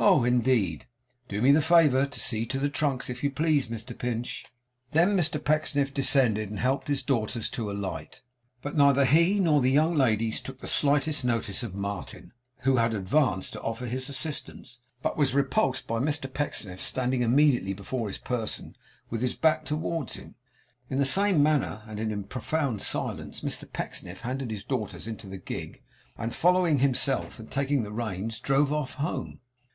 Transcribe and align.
'Oh! 0.00 0.22
Indeed. 0.22 0.86
Do 1.26 1.42
me 1.42 1.50
the 1.50 1.60
favour 1.60 2.06
to 2.06 2.20
see 2.20 2.46
to 2.46 2.60
the 2.60 2.68
trunks, 2.68 3.10
if 3.10 3.24
you 3.24 3.32
please, 3.32 3.66
Mr 3.66 3.98
Pinch.' 3.98 4.44
Then 4.92 5.16
Mr 5.16 5.42
Pecksniff 5.42 5.92
descended, 5.92 6.48
and 6.50 6.60
helped 6.60 6.86
his 6.86 7.02
daughters 7.02 7.48
to 7.50 7.68
alight; 7.68 8.20
but 8.62 8.76
neither 8.76 9.04
he 9.04 9.40
nor 9.40 9.60
the 9.60 9.72
young 9.72 9.96
ladies 9.96 10.38
took 10.40 10.58
the 10.58 10.68
slightest 10.68 11.24
notice 11.24 11.64
of 11.64 11.74
Martin, 11.74 12.32
who 12.58 12.76
had 12.76 12.94
advanced 12.94 13.52
to 13.54 13.60
offer 13.60 13.86
his 13.86 14.08
assistance, 14.08 14.78
but 15.02 15.16
was 15.16 15.34
repulsed 15.34 15.88
by 15.88 15.98
Mr 15.98 16.32
Pecksniff's 16.32 16.86
standing 16.86 17.22
immediately 17.22 17.72
before 17.74 18.06
his 18.06 18.18
person, 18.18 18.76
with 19.10 19.20
his 19.20 19.34
back 19.34 19.64
towards 19.64 20.14
him. 20.14 20.36
In 20.88 20.98
the 20.98 21.04
same 21.04 21.42
manner, 21.42 21.82
and 21.88 21.98
in 21.98 22.22
profound 22.22 22.82
silence, 22.82 23.40
Mr 23.40 23.70
Pecksniff 23.70 24.20
handed 24.20 24.52
his 24.52 24.62
daughters 24.62 25.08
into 25.08 25.26
the 25.26 25.38
gig; 25.38 25.82
and 26.16 26.32
following 26.32 26.78
himself 26.78 27.40
and 27.40 27.50
taking 27.50 27.82
the 27.82 27.90
reins, 27.92 28.38
drove 28.38 28.72
off 28.72 28.94
home. 28.94 29.40